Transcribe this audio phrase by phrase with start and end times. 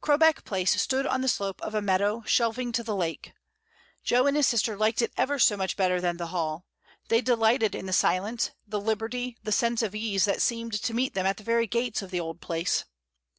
[0.00, 3.34] Crowbeck Place stood on the slope of a meadow shelving to the lake.
[4.02, 6.64] Jo and his sister liked it ever so much better than the Hall;
[7.08, 11.12] they delighted in the silence, the liberty, the sense of ease that seemed to meet
[11.12, 12.86] them at the very gates of the old Place.